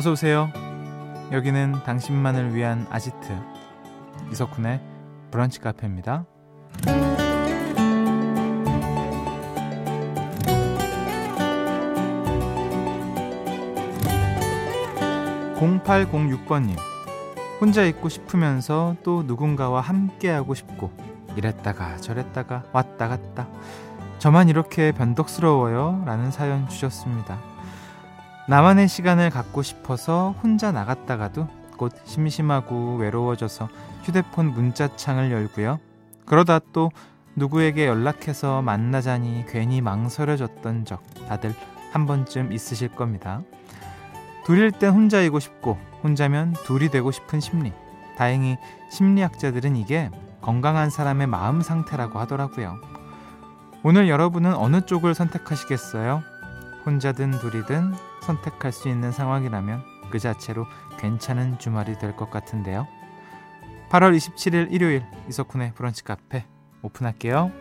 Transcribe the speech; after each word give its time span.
어서 0.00 0.12
오세요. 0.12 0.50
여기는 1.30 1.82
당신만을 1.84 2.54
위한 2.54 2.86
아지트 2.88 3.36
이석훈의 4.32 4.80
브런치 5.30 5.60
카페입니다. 5.60 6.24
0806번님 15.58 16.78
혼자 17.60 17.84
있고 17.84 18.08
싶으면서 18.08 18.96
또 19.02 19.22
누군가와 19.24 19.82
함께하고 19.82 20.54
싶고 20.54 20.90
이랬다가 21.36 21.98
저랬다가 21.98 22.64
왔다 22.72 23.06
갔다 23.08 23.46
저만 24.18 24.48
이렇게 24.48 24.92
변덕스러워요 24.92 26.04
라는 26.06 26.30
사연 26.30 26.66
주셨습니다. 26.70 27.49
나만의 28.50 28.88
시간을 28.88 29.30
갖고 29.30 29.62
싶어서 29.62 30.34
혼자 30.42 30.72
나갔다가도 30.72 31.46
곧 31.76 31.92
심심하고 32.04 32.96
외로워져서 32.96 33.68
휴대폰 34.02 34.46
문자창을 34.46 35.30
열고요. 35.30 35.78
그러다 36.26 36.58
또 36.72 36.90
누구에게 37.36 37.86
연락해서 37.86 38.60
만나자니 38.60 39.44
괜히 39.46 39.80
망설여졌던 39.80 40.84
적 40.84 41.00
다들 41.28 41.54
한 41.92 42.06
번쯤 42.06 42.52
있으실 42.52 42.88
겁니다. 42.88 43.40
둘일 44.44 44.72
땐 44.72 44.94
혼자이고 44.94 45.38
싶고 45.38 45.78
혼자면 46.02 46.52
둘이 46.64 46.88
되고 46.88 47.12
싶은 47.12 47.38
심리. 47.38 47.72
다행히 48.18 48.58
심리학자들은 48.90 49.76
이게 49.76 50.10
건강한 50.40 50.90
사람의 50.90 51.28
마음 51.28 51.62
상태라고 51.62 52.18
하더라고요. 52.18 52.80
오늘 53.84 54.08
여러분은 54.08 54.54
어느 54.54 54.80
쪽을 54.80 55.14
선택하시겠어요? 55.14 56.29
혼자든 56.94 57.30
둘이든 57.38 57.94
선택할 58.22 58.72
수 58.72 58.88
있는 58.88 59.12
상황이라면 59.12 60.10
그 60.10 60.18
자체로 60.18 60.66
괜찮은 60.98 61.60
주말이 61.60 61.96
될 62.00 62.16
것 62.16 62.30
같은데요. 62.30 62.88
8월 63.90 64.16
27일 64.16 64.72
일요일 64.72 65.04
이석훈의 65.28 65.74
브런치 65.74 66.02
카페 66.02 66.44
오픈할게요. 66.82 67.52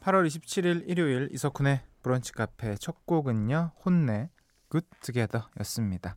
8월 0.00 0.24
27일 0.28 0.84
일요일 0.86 1.28
이석훈의 1.32 1.80
브런치 2.04 2.32
카페 2.34 2.76
첫 2.76 3.04
곡은요. 3.04 3.72
혼네 3.84 4.30
Good 4.68 4.88
Together였습니다. 5.00 6.14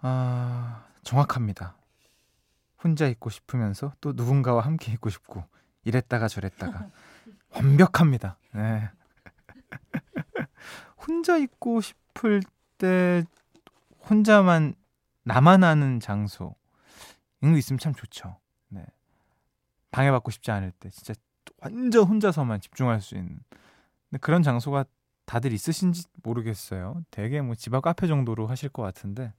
아, 0.00 0.86
정확합니다. 1.02 1.76
혼자 2.82 3.06
있고 3.08 3.28
싶으면서 3.28 3.92
또 4.00 4.14
누군가와 4.14 4.62
함께 4.62 4.92
있고 4.92 5.10
싶고 5.10 5.44
이랬다가 5.88 6.28
저랬다가 6.28 6.90
완벽합니다. 7.50 8.36
네. 8.52 8.90
혼자 11.06 11.36
있고 11.38 11.80
싶을 11.80 12.42
때 12.76 13.24
혼자만 14.08 14.74
나만 15.24 15.64
아는 15.64 15.98
장소 16.00 16.54
이런 17.40 17.52
거 17.54 17.58
있으면 17.58 17.78
참 17.78 17.94
좋죠. 17.94 18.36
네. 18.68 18.84
방해받고 19.90 20.30
싶지 20.30 20.50
않을 20.50 20.72
때 20.72 20.90
진짜 20.90 21.14
완전 21.60 22.04
혼자서만 22.04 22.60
집중할 22.60 23.00
수 23.00 23.16
있는 23.16 23.38
그런 24.20 24.42
장소가 24.42 24.84
다들 25.24 25.52
있으신지 25.52 26.04
모르겠어요. 26.22 27.02
되게 27.10 27.40
뭐 27.40 27.54
집 27.54 27.74
앞 27.74 27.82
카페 27.82 28.06
정도로 28.06 28.46
하실 28.46 28.68
것 28.68 28.82
같은데 28.82 29.32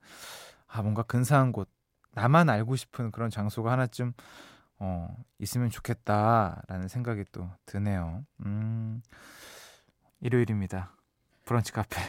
아 0.68 0.82
뭔가 0.82 1.04
근사한 1.04 1.52
곳 1.52 1.70
나만 2.14 2.50
알고 2.50 2.76
싶은 2.76 3.12
그런 3.12 3.30
장소가 3.30 3.72
하나쯤 3.72 4.14
어, 4.80 5.14
있으면 5.40 5.70
좋겠다라는 5.70 6.88
생각이 6.88 7.26
또 7.32 7.50
드네요. 7.66 8.24
음, 8.46 9.02
일요일입니다. 10.22 10.94
브런치 11.46 11.72
카페. 11.74 12.00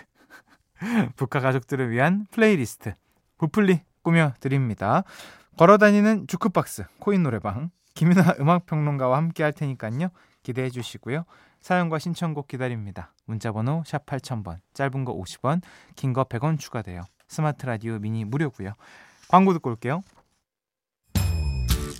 브카 1.16 1.42
가족들을 1.42 1.90
위한 1.90 2.26
플레이리스트. 2.30 2.94
브플리 3.38 3.80
꾸며드립니다. 4.02 5.02
걸어다니는 5.56 6.26
주크박스, 6.26 6.84
코인 7.00 7.22
노래방, 7.22 7.70
김윤하 7.94 8.36
음악평론가와 8.40 9.16
함께 9.16 9.42
할 9.42 9.52
테니까요. 9.52 10.10
기대해 10.42 10.70
주시고요. 10.70 11.24
사연과 11.60 11.98
신청곡 11.98 12.48
기다립니다. 12.48 13.12
문자번호 13.26 13.82
샵 13.84 14.06
8000번, 14.06 14.60
짧은 14.72 15.04
거 15.04 15.14
50원, 15.14 15.60
긴 15.96 16.12
거 16.14 16.24
100원 16.24 16.58
추가돼요. 16.58 17.02
스마트 17.28 17.66
라디오 17.66 17.98
미니 17.98 18.24
무료고요. 18.24 18.72
광고 19.28 19.52
듣고 19.52 19.70
올게요. 19.70 20.02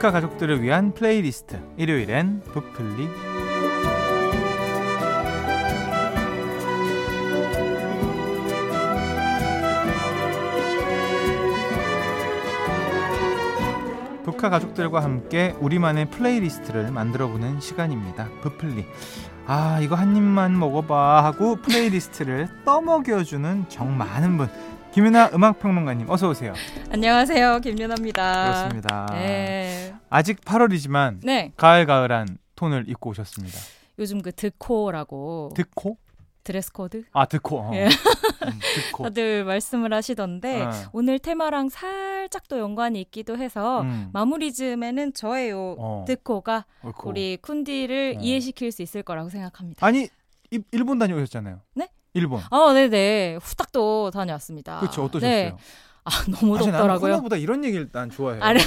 브카 0.00 0.12
가족들을 0.12 0.62
위한 0.62 0.94
플레이리스트 0.94 1.60
일요일엔 1.76 2.40
브플리 2.40 3.06
브카 14.24 14.48
가족들과 14.48 15.02
함께 15.02 15.54
우리만의 15.60 16.08
플레이리스트를 16.08 16.90
만들어보는 16.90 17.60
시간입니다. 17.60 18.30
브플리. 18.40 18.86
아 19.46 19.80
이거 19.82 19.96
한 19.96 20.16
입만 20.16 20.58
먹어봐 20.58 21.22
하고 21.26 21.56
플레이리스트를 21.56 22.48
떠먹여주는 22.64 23.66
정 23.68 23.98
많은 23.98 24.38
분 24.38 24.48
김윤하 24.92 25.30
음악평론가님 25.34 26.10
어서 26.10 26.28
오세요. 26.28 26.52
안녕하세요, 26.90 27.60
김윤하입니다. 27.60 28.44
그렇습니다. 28.44 29.06
네. 29.12 29.94
아직 30.08 30.40
8월이지만 30.40 31.20
네. 31.22 31.52
가을가을한 31.56 32.38
톤을 32.56 32.86
입고 32.88 33.10
오셨습니다. 33.10 33.56
요즘 34.00 34.20
그 34.20 34.32
드코라고. 34.32 35.52
드코? 35.54 35.96
드레스 36.42 36.72
코드? 36.72 37.04
아 37.12 37.26
드코. 37.26 37.60
어. 37.60 37.70
예. 37.74 37.84
음, 37.84 38.58
드코. 38.74 39.04
다들 39.04 39.44
말씀을 39.44 39.92
하시던데 39.92 40.62
어. 40.62 40.70
오늘 40.92 41.18
테마랑 41.18 41.68
살짝 41.68 42.48
또 42.48 42.58
연관이 42.58 43.00
있기도 43.02 43.36
해서 43.38 43.82
음. 43.82 44.08
마무리 44.12 44.52
즈음에는 44.52 45.12
저의 45.12 45.50
요 45.50 45.76
어. 45.78 46.04
드코가 46.08 46.64
어코. 46.82 47.10
우리 47.10 47.36
훈디를 47.42 48.16
어. 48.16 48.20
이해시킬 48.20 48.72
수 48.72 48.82
있을 48.82 49.02
거라고 49.02 49.28
생각합니다. 49.28 49.86
아니 49.86 50.08
일 50.50 50.84
본 50.84 50.98
다녀오셨잖아요. 50.98 51.60
네? 51.74 51.88
일본. 52.14 52.42
어, 52.50 52.72
네네. 52.72 53.38
후딱 53.40 53.72
또 53.72 54.10
다녀왔습니다. 54.10 54.80
그렇죠. 54.80 55.04
어떠셨어요? 55.04 55.30
네. 55.30 55.56
아 56.02 56.10
너무 56.30 56.58
덥더라고요. 56.58 57.12
코너보다 57.12 57.36
이런 57.36 57.62
얘기를 57.62 57.88
난 57.92 58.08
좋아해요. 58.08 58.42
아, 58.42 58.52
네, 58.54 58.60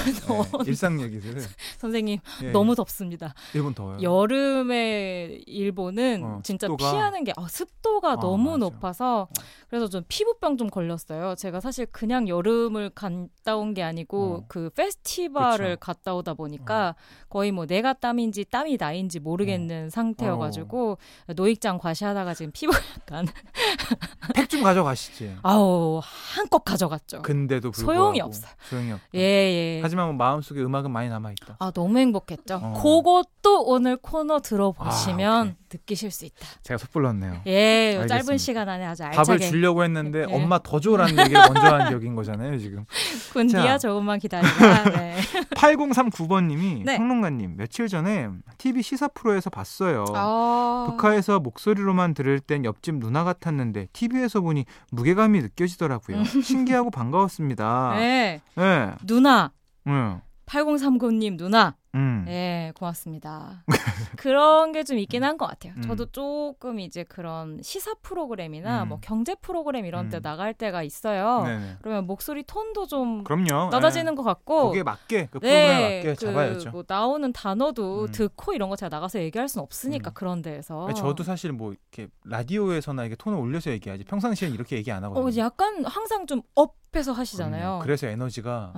일상 0.65 1.01
얘기들. 1.01 1.41
선생님 1.79 2.19
예. 2.43 2.51
너무 2.51 2.75
덥습니다. 2.75 3.33
일본 3.55 3.73
더워요. 3.73 4.01
여름에 4.01 5.41
일본은 5.47 6.23
어, 6.23 6.39
진짜 6.43 6.67
습도가... 6.67 6.91
피하는 6.91 7.23
게 7.23 7.33
아, 7.35 7.47
습도가 7.47 8.11
아, 8.11 8.15
너무 8.17 8.51
맞아. 8.51 8.57
높아서 8.57 9.21
어. 9.23 9.43
그래서 9.73 9.89
좀 9.89 10.03
피부병 10.07 10.57
좀 10.57 10.69
걸렸어요. 10.69 11.33
제가 11.33 11.59
사실 11.59 11.87
그냥 11.87 12.27
여름을 12.27 12.91
갔다 12.91 13.55
온 13.57 13.73
게 13.73 13.81
아니고 13.81 14.35
어. 14.35 14.45
그 14.47 14.69
페스티벌을 14.69 15.77
그쵸. 15.77 15.79
갔다 15.79 16.13
오다 16.13 16.35
보니까 16.35 16.89
어. 16.89 17.25
거의 17.27 17.51
뭐 17.51 17.65
내가 17.65 17.93
땀인지 17.93 18.45
땀이 18.51 18.77
나인지 18.79 19.19
모르겠는 19.19 19.87
어. 19.87 19.89
상태여가지고 19.89 20.99
노익장 21.35 21.79
과시하다가 21.79 22.35
지금 22.35 22.51
피부 22.53 22.71
약간 22.99 23.25
팩 24.35 24.47
좀 24.47 24.61
가져가시지. 24.61 25.37
아우 25.41 25.99
한껏 26.03 26.63
가져갔죠. 26.63 27.23
근데도 27.23 27.71
불구하고 27.71 27.99
소용이 28.03 28.21
없어요. 28.21 28.51
소용이 28.69 28.91
없다. 28.91 29.07
예, 29.15 29.19
예. 29.19 29.79
하지만 29.81 30.05
뭐 30.05 30.13
마음속에 30.13 30.61
음악은 30.61 30.91
많이 30.91 31.09
남아 31.09 31.31
있다. 31.31 31.55
아, 31.57 31.71
너무 31.71 31.97
행복했죠. 31.97 32.59
어. 32.61 32.73
그것도 32.73 33.63
오늘 33.65 33.97
코너 33.97 34.39
들어보시면 34.39 35.47
아, 35.47 35.55
느끼실 35.73 36.11
수 36.11 36.25
있다. 36.25 36.47
제가 36.61 36.77
섣불렀네요. 36.77 37.41
예, 37.47 38.05
짧은 38.07 38.37
시간 38.37 38.69
안에 38.69 38.85
아주 38.85 39.03
알차게. 39.03 39.23
주려고 39.63 39.83
했는데 39.83 40.25
네. 40.25 40.33
엄마 40.35 40.59
더 40.59 40.79
줘라는 40.79 41.17
얘기를 41.17 41.41
먼저 41.41 41.61
한 41.61 41.89
격인 41.89 42.15
거잖아요, 42.15 42.57
지금. 42.57 42.85
군디야 43.31 43.77
조금만 43.77 44.19
기다리라. 44.19 44.83
네. 44.91 45.15
8039번님이 45.55 46.83
네. 46.83 46.97
평론가님 46.97 47.55
며칠 47.55 47.87
전에 47.87 48.29
TV 48.57 48.81
시사 48.81 49.07
프로에서 49.07 49.49
봤어요. 49.49 50.03
아... 50.13 50.87
북한에서 50.89 51.39
목소리로만 51.39 52.13
들을 52.13 52.39
땐 52.41 52.65
옆집 52.65 52.95
누나 52.95 53.23
같았는데 53.23 53.87
TV에서 53.93 54.41
보니 54.41 54.65
무게감이 54.91 55.41
느껴지더라고요. 55.41 56.17
음. 56.17 56.23
신기하고 56.23 56.91
반가웠습니다. 56.91 57.93
네. 57.95 58.41
네. 58.55 58.91
누나. 59.05 59.53
네. 59.85 60.17
8039님 60.45 61.37
누나. 61.37 61.75
음. 61.95 62.23
네, 62.25 62.71
고맙습니다. 62.75 63.63
그런 64.17 64.71
게 64.71 64.83
좀 64.83 64.97
있긴 64.97 65.23
한 65.23 65.37
것 65.37 65.47
같아요. 65.47 65.73
음. 65.77 65.81
저도 65.83 66.07
조금 66.07 66.79
이제 66.79 67.03
그런 67.03 67.59
시사 67.61 67.93
프로그램이나 68.01 68.83
음. 68.83 68.89
뭐 68.89 68.99
경제 69.01 69.33
프로그램 69.35 69.85
이런 69.85 70.09
때 70.09 70.17
음. 70.17 70.21
나갈 70.21 70.53
때가 70.53 70.83
있어요. 70.83 71.43
네네. 71.43 71.77
그러면 71.81 72.05
목소리 72.05 72.43
톤도 72.43 72.87
좀 72.87 73.23
그럼요. 73.23 73.69
낮아지는 73.69 74.11
네. 74.13 74.15
것 74.15 74.23
같고 74.23 74.63
거기에 74.69 74.83
맞게 74.83 75.27
그 75.31 75.39
프로그램에 75.39 75.77
네, 75.77 75.97
맞게 75.97 76.15
그 76.15 76.25
잡아야죠. 76.25 76.71
뭐 76.71 76.83
나오는 76.87 77.31
단어도 77.31 78.01
음. 78.03 78.11
듣고 78.11 78.53
이런 78.53 78.69
거 78.69 78.75
제가 78.75 78.89
나가서 78.89 79.19
얘기할 79.19 79.47
수는 79.47 79.63
없으니까 79.63 80.11
음. 80.11 80.13
그런 80.13 80.41
데에서. 80.41 80.91
저도 80.93 81.23
사실 81.23 81.51
뭐 81.53 81.71
이렇게 81.73 82.11
라디오에서나 82.25 83.05
이게 83.05 83.15
톤을 83.15 83.37
올려서 83.39 83.71
얘기하지 83.71 84.03
평상시에는 84.05 84.53
이렇게 84.53 84.75
얘기 84.75 84.91
안 84.91 85.03
하거든요. 85.05 85.25
어, 85.25 85.45
약간 85.45 85.85
항상 85.85 86.27
좀 86.27 86.41
업해서 86.55 87.11
하시잖아요. 87.13 87.79
그래서 87.83 88.07
에너지가 88.07 88.73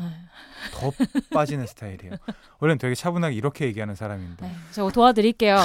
더 0.74 0.92
빠지는 1.34 1.66
스타일이에요. 1.68 2.14
원래는 2.60 2.78
되게 2.78 2.96
차분하게 3.06 3.36
이렇게 3.36 3.66
얘기하는 3.66 3.94
사람인데. 3.94 4.48
네, 4.48 4.56
저 4.72 4.90
도와드릴게요. 4.90 5.60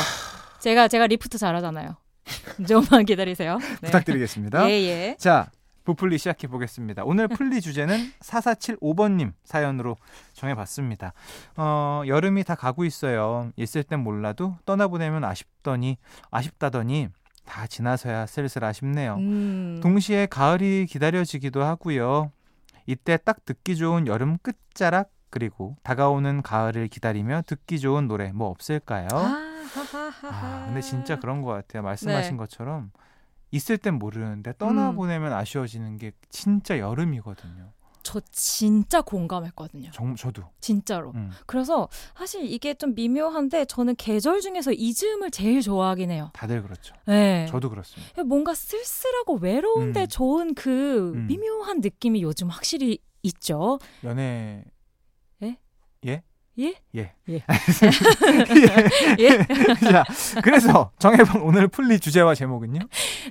제가 0.58 0.88
제가 0.88 1.06
리프트 1.06 1.38
잘하잖아요. 1.38 1.96
좀만 2.68 3.06
기다리세요. 3.06 3.56
네. 3.56 3.86
부탁드리겠습니다. 3.86 4.68
예, 4.68 4.72
예. 4.72 5.16
자, 5.18 5.50
부풀리 5.84 6.18
시작해 6.18 6.48
보겠습니다. 6.48 7.02
오늘 7.06 7.28
풀리 7.28 7.62
주제는 7.62 8.12
4475번님 8.20 9.32
사연으로 9.44 9.96
정해봤습니다. 10.34 11.14
어, 11.56 12.02
여름이 12.06 12.44
다 12.44 12.54
가고 12.54 12.84
있어요. 12.84 13.50
있을 13.56 13.84
땐 13.84 14.00
몰라도 14.00 14.58
떠나보내면 14.66 15.24
아쉽더니, 15.24 15.96
아쉽다더니 16.30 17.08
다 17.46 17.66
지나서야 17.66 18.26
슬슬 18.26 18.64
아쉽네요. 18.64 19.14
음. 19.14 19.80
동시에 19.82 20.26
가을이 20.26 20.84
기다려지기도 20.86 21.62
하고요. 21.62 22.32
이때 22.84 23.16
딱 23.16 23.46
듣기 23.46 23.76
좋은 23.76 24.06
여름 24.06 24.36
끝자락 24.42 25.10
그리고 25.30 25.76
다가오는 25.82 26.42
가을을 26.42 26.88
기다리며 26.88 27.42
듣기 27.46 27.78
좋은 27.78 28.08
노래 28.08 28.32
뭐 28.32 28.48
없을까요? 28.48 29.08
아, 29.12 30.64
근데 30.66 30.80
진짜 30.80 31.18
그런 31.18 31.42
것 31.42 31.52
같아요. 31.52 31.82
말씀하신 31.82 32.32
네. 32.32 32.36
것처럼 32.36 32.90
있을 33.52 33.78
땐 33.78 33.94
모르는데 33.94 34.52
떠나보내면 34.58 35.32
음. 35.32 35.36
아쉬워지는 35.36 35.96
게 35.98 36.12
진짜 36.28 36.78
여름이거든요. 36.78 37.72
저 38.02 38.18
진짜 38.32 39.02
공감했거든요. 39.02 39.90
정, 39.92 40.16
저도. 40.16 40.44
진짜로. 40.60 41.12
음. 41.14 41.30
그래서 41.46 41.88
사실 42.16 42.44
이게 42.44 42.72
좀 42.74 42.94
미묘한데 42.94 43.66
저는 43.66 43.94
계절 43.96 44.40
중에서 44.40 44.72
이 44.72 44.94
즈음을 44.94 45.30
제일 45.30 45.60
좋아하긴 45.60 46.10
해요. 46.10 46.30
다들 46.32 46.62
그렇죠. 46.62 46.94
네. 47.06 47.46
저도 47.50 47.68
그렇습니다. 47.68 48.24
뭔가 48.24 48.54
쓸쓸하고 48.54 49.36
외로운데 49.36 50.02
음. 50.02 50.08
좋은 50.08 50.54
그 50.54 51.12
음. 51.14 51.26
미묘한 51.26 51.80
느낌이 51.80 52.22
요즘 52.22 52.48
확실히 52.48 52.98
있죠. 53.22 53.78
연애 54.02 54.64
예? 56.06 56.22
예? 56.58 56.74
예. 56.94 57.12
예. 57.28 57.34
예. 59.18 59.18
예. 59.18 59.44
자, 59.90 60.04
그래서 60.42 60.90
정해본 60.98 61.42
오늘 61.42 61.68
풀리 61.68 61.98
주제와 61.98 62.34
제목은요? 62.34 62.80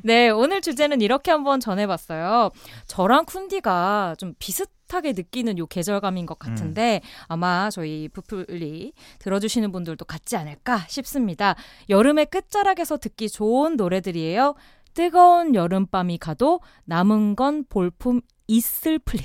네, 0.04 0.30
오늘 0.30 0.62
주제는 0.62 1.02
이렇게 1.02 1.32
한번 1.32 1.60
전해봤어요. 1.60 2.50
저랑 2.88 3.26
쿤디가 3.26 4.18
좀 4.18 4.34
비슷하게 4.40 5.14
느끼는 5.14 5.58
요 5.58 5.68
계절감인 5.68 6.26
것 6.26 6.40
같은데 6.40 7.02
음. 7.04 7.10
아마 7.28 7.70
저희 7.70 8.08
부풀리 8.10 8.94
들어주시는 9.20 9.72
분들도 9.72 10.06
같지 10.06 10.38
않을까 10.38 10.86
싶습니다. 10.88 11.56
여름의 11.90 12.28
끝자락에서 12.28 12.98
듣기 12.98 13.30
좋은 13.30 13.76
노래들이에요. 13.76 14.56
뜨거운 14.94 15.54
여름밤이 15.54 16.18
가도 16.18 16.62
남은 16.86 17.36
건 17.36 17.64
볼품 17.70 18.22
있을 18.48 18.98
플리. 19.00 19.22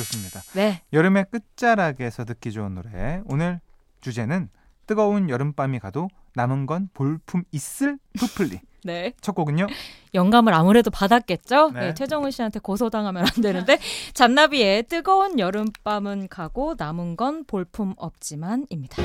좋습니다. 0.00 0.42
네. 0.54 0.82
여름의 0.92 1.26
끝자락에서 1.30 2.24
듣기 2.24 2.52
좋은 2.52 2.74
노래. 2.74 3.20
오늘 3.26 3.60
주제는 4.00 4.48
뜨거운 4.86 5.28
여름밤이 5.28 5.78
가도 5.78 6.08
남은 6.34 6.66
건 6.66 6.88
볼품 6.94 7.44
있을 7.52 7.98
부플리. 8.18 8.60
네. 8.82 9.12
첫 9.20 9.34
곡은요? 9.34 9.66
영감을 10.14 10.54
아무래도 10.54 10.90
받았겠죠? 10.90 11.72
네. 11.72 11.80
네, 11.80 11.94
최정은 11.94 12.30
씨한테 12.30 12.60
고소당하면 12.60 13.26
안 13.26 13.42
되는데 13.42 13.78
잔나비의 14.14 14.84
뜨거운 14.84 15.38
여름밤은 15.38 16.28
가고 16.28 16.74
남은 16.78 17.16
건 17.16 17.44
볼품 17.44 17.94
없지만입니다. 17.96 19.02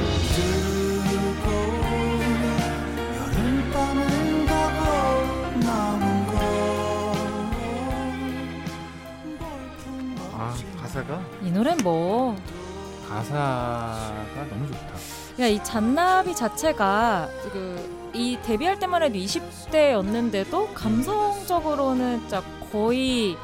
가사가 10.96 11.22
이 11.44 11.52
노래는 11.52 11.84
뭐 11.84 12.36
가사가 13.10 14.48
너무 14.50 14.68
좋다. 14.68 14.96
야, 15.42 15.48
이 15.48 15.62
잔나비 15.64 16.34
자체가 16.36 17.28
그 17.52 18.06
이 18.16 18.38
데뷔할 18.42 18.80
때만 18.80 19.04
해도 19.04 19.16
20대였는데도 19.16 20.74
감성적으로는 20.74 22.22
진짜 22.22 22.42
거의 22.72 23.36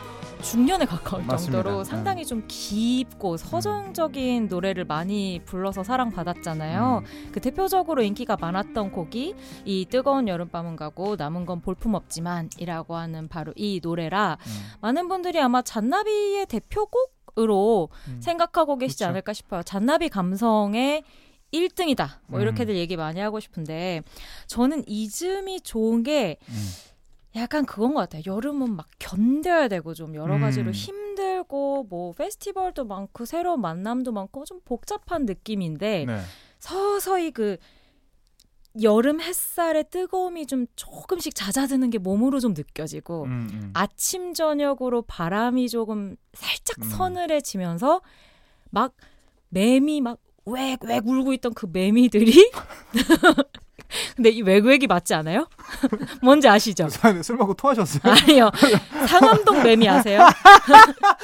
중년에 0.42 0.86
가까울 0.86 1.24
맞습니다. 1.26 1.58
정도로 1.62 1.84
네. 1.84 1.90
상당히 1.90 2.26
좀 2.26 2.44
깊고 2.48 3.36
서정적인 3.38 4.48
노래를 4.48 4.86
많이 4.86 5.42
불러서 5.46 5.84
사랑받았잖아요. 5.84 7.04
음. 7.06 7.30
그 7.34 7.42
대표적으로 7.42 8.02
인기가 8.02 8.38
많았던 8.40 8.92
곡이 8.92 9.36
이 9.66 9.86
뜨거운 9.90 10.28
여름밤은 10.28 10.78
가고 10.78 11.16
남은 11.18 11.46
건 11.46 11.62
볼품 11.62 11.94
없지만이라고 11.94 12.96
하는 12.96 13.28
바로 13.28 13.52
이 13.56 13.82
노래라 13.84 14.38
음. 14.40 14.52
많은 14.80 15.10
분들이 15.10 15.40
아마 15.40 15.62
잔나비의 15.62 16.46
대표곡 16.48 17.21
으로 17.38 17.90
음. 18.08 18.20
생각하고 18.22 18.78
계시지 18.78 19.04
그쵸. 19.04 19.10
않을까 19.10 19.34
싶어요. 19.34 19.64
잔나비 19.64 20.10
감성의 20.10 21.04
1등이다. 21.54 22.20
뭐 22.28 22.40
음. 22.40 22.44
이렇게들 22.44 22.76
얘기 22.76 22.98
많이 22.98 23.20
하고 23.20 23.40
싶은데 23.40 24.02
저는 24.48 24.84
이즘이 24.88 25.62
좋은 25.62 26.04
게 26.04 26.38
음. 26.50 26.70
약간 27.36 27.66
그건 27.66 27.94
것 27.94 28.02
같아요. 28.02 28.24
여름은 28.26 28.76
막 28.76 28.88
견뎌야 29.00 29.68
되고 29.70 29.94
좀 29.94 30.16
여러 30.16 30.38
가지로 30.40 30.68
음. 30.68 30.74
힘들고 30.74 31.88
뭐 31.90 32.12
페스티벌도 32.14 32.86
많고 32.86 33.26
새로운 33.26 33.62
만남도 33.62 34.12
많고 34.12 34.44
좀 34.46 34.60
복잡한 34.66 35.26
느낌인데 35.26 36.06
네. 36.06 36.20
서서히 36.60 37.32
그 37.32 37.58
여름 38.82 39.20
햇살의 39.20 39.86
뜨거움이 39.90 40.46
좀 40.46 40.66
조금씩 40.76 41.36
잦아드는 41.36 41.90
게 41.90 41.98
몸으로 41.98 42.40
좀 42.40 42.54
느껴지고 42.54 43.24
음, 43.26 43.50
음. 43.52 43.72
아침 43.74 44.34
저녁으로 44.34 45.02
바람이 45.04 45.68
조금 45.70 46.16
살짝 46.34 46.78
음. 46.80 46.84
서늘해지면서 46.90 48.02
막 48.70 48.94
매미 49.50 50.02
막웩웩 50.02 51.06
울고 51.06 51.34
있던 51.34 51.54
그 51.54 51.68
매미들이 51.72 52.52
근데 54.16 54.30
이 54.30 54.42
외국액이 54.42 54.88
맞지 54.88 55.14
않아요? 55.14 55.48
뭔지 56.22 56.48
아시죠? 56.48 56.88
술 57.24 57.38
먹고 57.38 57.54
토하셨어요? 57.54 58.14
아니요. 58.14 58.52
상암동 59.08 59.64
매미 59.64 59.88
아세요? 59.90 60.26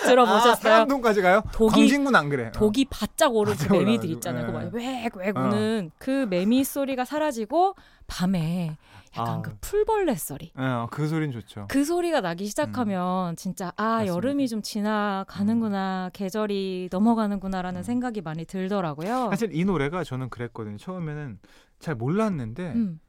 들어보셨어요? 0.03 0.51
아, 0.51 0.55
상암동까지 0.55 1.21
가요? 1.21 1.43
독이, 1.51 1.75
광진군 1.75 2.15
안 2.15 2.29
그래. 2.29 2.51
독이 2.53 2.86
바짝 2.86 3.36
오르는 3.36 3.57
그 3.57 3.74
매미들 3.74 4.09
있잖아요. 4.12 4.51
네. 4.51 4.69
왜왜 4.74 5.31
우는 5.36 5.91
어. 5.91 5.95
그 5.97 6.27
매미 6.29 6.63
소리가 6.63 7.05
사라지고 7.05 7.75
밤에 8.07 8.77
약간 9.17 9.39
아. 9.39 9.41
그 9.41 9.55
풀벌레 9.62 10.15
소리. 10.15 10.51
네, 10.55 10.63
그 10.91 11.07
소리는 11.07 11.31
좋죠. 11.31 11.65
그 11.69 11.83
소리가 11.83 12.21
나기 12.21 12.45
시작하면 12.45 13.31
음. 13.31 13.36
진짜 13.36 13.74
아 13.75 13.83
맞습니다. 14.00 14.15
여름이 14.15 14.47
좀 14.47 14.62
지나가는구나, 14.62 16.05
음. 16.05 16.09
계절이 16.13 16.89
넘어가는구나라는 16.91 17.81
음. 17.81 17.83
생각이 17.83 18.21
많이 18.21 18.45
들더라고요. 18.45 19.29
사실 19.31 19.55
이 19.55 19.65
노래가 19.65 20.03
저는 20.03 20.29
그랬거든요. 20.29 20.77
처음에는 20.77 21.39
잘 21.79 21.96
몰랐는데 21.96 22.74
음. 22.74 23.00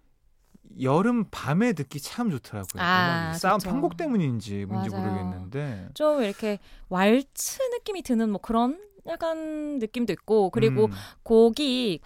여름 0.81 1.25
밤에 1.31 1.73
듣기 1.73 2.01
참 2.01 2.31
좋더라고요. 2.31 2.83
아, 2.83 3.33
싸움 3.35 3.59
편곡 3.59 3.97
때문인지 3.97 4.67
뭔지 4.67 4.91
맞아요. 4.91 5.07
모르겠는데 5.07 5.89
좀 5.95 6.23
이렇게 6.23 6.59
왈츠 6.89 7.63
느낌이 7.73 8.03
드는 8.03 8.31
뭐 8.31 8.41
그런 8.41 8.79
약간 9.07 9.79
느낌도 9.79 10.13
있고 10.13 10.51
그리고 10.51 10.87
음. 10.87 10.91
곡이 11.23 12.01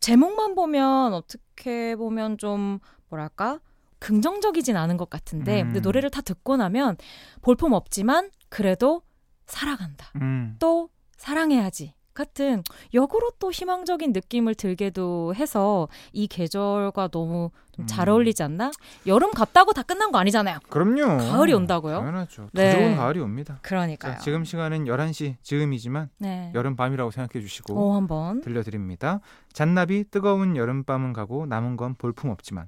제목만 0.00 0.54
보면 0.54 1.14
어떻게 1.14 1.96
보면 1.96 2.38
좀 2.38 2.78
뭐랄까 3.08 3.60
긍정적이진 3.98 4.76
않은 4.76 4.98
것 4.98 5.08
같은데 5.08 5.62
음. 5.62 5.66
근데 5.68 5.80
노래를 5.80 6.10
다 6.10 6.20
듣고 6.20 6.56
나면 6.56 6.96
볼품 7.40 7.72
없지만 7.72 8.30
그래도 8.48 9.02
살아간다. 9.46 10.12
음. 10.16 10.56
또 10.58 10.90
사랑해야지. 11.16 11.94
같은 12.16 12.64
역으로 12.94 13.30
또 13.38 13.52
희망적인 13.52 14.12
느낌을 14.12 14.56
들게도 14.56 15.34
해서 15.36 15.86
이 16.12 16.26
계절과 16.26 17.08
너무 17.08 17.50
좀잘 17.76 18.08
음. 18.08 18.12
어울리지 18.12 18.42
않나? 18.42 18.72
여름 19.06 19.30
갔다고 19.32 19.72
다 19.72 19.82
끝난 19.82 20.10
거 20.10 20.18
아니잖아요. 20.18 20.58
그럼요. 20.70 21.18
가을이 21.18 21.52
온다고요? 21.52 21.98
당연하죠. 21.98 22.48
네. 22.52 22.72
더 22.72 22.78
좋은 22.78 22.96
가을이 22.96 23.20
옵니다. 23.20 23.58
그러니까요. 23.62 24.14
자, 24.14 24.18
지금 24.18 24.44
시간은 24.44 24.86
11시 24.86 25.36
즈음이지만 25.42 26.08
네. 26.18 26.50
여름밤이라고 26.54 27.10
생각해 27.10 27.42
주시고 27.42 27.74
오, 27.74 27.94
한번 27.94 28.40
들려드립니다. 28.40 29.20
잔나비 29.52 30.04
뜨거운 30.10 30.56
여름밤은 30.56 31.12
가고 31.12 31.46
남은 31.46 31.76
건 31.76 31.94
볼품 31.94 32.30
없지만 32.30 32.66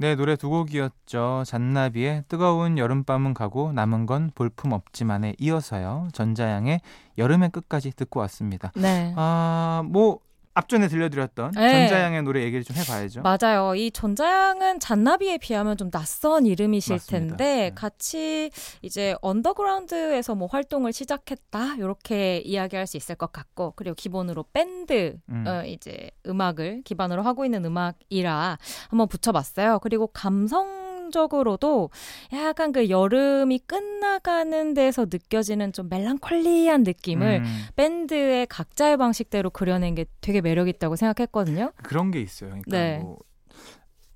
네, 0.00 0.14
노래 0.14 0.36
두 0.36 0.48
곡이었죠. 0.48 1.42
잔나비의 1.44 2.22
뜨거운 2.28 2.78
여름밤은 2.78 3.34
가고 3.34 3.72
남은 3.72 4.06
건 4.06 4.30
볼품 4.32 4.70
없지만에 4.72 5.34
이어서요. 5.40 6.10
전자양의 6.12 6.80
여름의 7.18 7.50
끝까지 7.50 7.90
듣고 7.90 8.20
왔습니다. 8.20 8.70
네. 8.76 9.12
아, 9.16 9.82
뭐 9.86 10.20
앞전에 10.58 10.88
들려드렸던 10.88 11.52
네. 11.52 11.70
전자양의 11.88 12.22
노래 12.24 12.42
얘기를 12.42 12.64
좀 12.64 12.74
해봐야죠. 12.76 13.22
맞아요. 13.22 13.76
이 13.76 13.92
전자양은 13.92 14.80
잔나비에 14.80 15.38
비하면 15.38 15.76
좀 15.76 15.90
낯선 15.90 16.46
이름이실 16.46 16.94
맞습니다. 16.94 17.36
텐데 17.36 17.44
네. 17.44 17.70
같이 17.74 18.50
이제 18.82 19.14
언더그라운드에서 19.22 20.34
뭐 20.34 20.48
활동을 20.48 20.92
시작했다 20.92 21.76
이렇게 21.76 22.38
이야기할 22.38 22.88
수 22.88 22.96
있을 22.96 23.14
것 23.14 23.30
같고 23.32 23.74
그리고 23.76 23.94
기본으로 23.94 24.44
밴드 24.52 25.18
음. 25.28 25.44
어, 25.46 25.62
이제 25.64 26.10
음악을 26.26 26.82
기반으로 26.84 27.22
하고 27.22 27.44
있는 27.44 27.64
음악이라 27.64 28.58
한번 28.88 29.08
붙여봤어요. 29.08 29.78
그리고 29.78 30.08
감성 30.08 30.77
감성적으로도 31.08 31.90
약간 32.32 32.72
그 32.72 32.88
여름이 32.88 33.60
끝나가는 33.60 34.74
데서 34.74 35.06
느껴지는 35.10 35.72
좀 35.72 35.88
멜랑콜리한 35.88 36.82
느낌을 36.82 37.42
음. 37.44 37.64
밴드의 37.76 38.46
각자의 38.46 38.96
방식대로 38.96 39.50
그려낸 39.50 39.94
게 39.94 40.06
되게 40.20 40.40
매력 40.40 40.68
있다고 40.68 40.96
생각했거든요. 40.96 41.72
그런 41.82 42.10
게 42.10 42.20
있어요. 42.20 42.50
그러니까 42.50 42.70
네. 42.70 42.98
뭐 42.98 43.18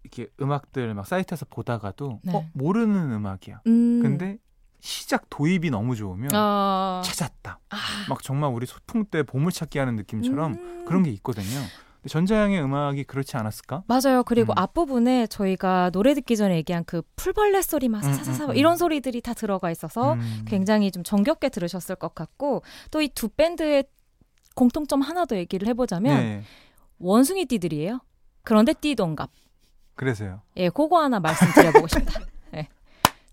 이렇게 0.02 0.28
음악들 0.40 0.94
막 0.94 1.06
사이트에서 1.06 1.46
보다가도 1.48 2.20
네. 2.22 2.32
어 2.34 2.44
모르는 2.52 3.12
음악이야. 3.12 3.62
음. 3.66 4.00
근데 4.02 4.38
시작 4.80 5.30
도입이 5.30 5.70
너무 5.70 5.94
좋으면 5.94 6.34
어... 6.34 7.02
찾았다. 7.04 7.60
아... 7.70 7.76
막 8.08 8.22
정말 8.22 8.50
우리 8.52 8.66
소풍 8.66 9.06
때 9.06 9.22
보물찾기 9.22 9.78
하는 9.78 9.96
느낌처럼 9.96 10.52
음... 10.54 10.84
그런 10.86 11.04
게 11.04 11.10
있거든요. 11.10 11.60
전자양의 12.08 12.60
음악이 12.62 13.04
그렇지 13.04 13.36
않았을까? 13.36 13.84
맞아요. 13.86 14.24
그리고 14.24 14.52
음. 14.52 14.58
앞부분에 14.58 15.28
저희가 15.28 15.90
노래 15.90 16.14
듣기 16.14 16.36
전에 16.36 16.56
얘기한 16.56 16.84
그 16.84 17.02
풀벌레 17.16 17.62
소리 17.62 17.88
막 17.88 18.04
음, 18.04 18.12
사사사 18.12 18.44
음, 18.46 18.50
음, 18.50 18.56
이런 18.56 18.76
소리들이 18.76 19.20
다 19.20 19.34
들어가 19.34 19.70
있어서 19.70 20.14
음. 20.14 20.44
굉장히 20.46 20.90
좀 20.90 21.04
정겹게 21.04 21.48
들으셨을 21.48 21.94
것 21.96 22.14
같고 22.14 22.62
또 22.90 23.00
이 23.00 23.08
두 23.14 23.28
밴드의 23.28 23.84
공통점 24.54 25.00
하나 25.00 25.24
더 25.24 25.36
얘기를 25.36 25.66
해보자면 25.68 26.16
네. 26.16 26.42
원숭이 26.98 27.44
띠들이에요. 27.46 28.00
그런데 28.42 28.72
띠동갑. 28.74 29.30
그래서요. 29.94 30.42
예, 30.56 30.68
그거 30.70 31.00
하나 31.02 31.20
말씀드려보고 31.20 31.86
싶다. 31.88 32.20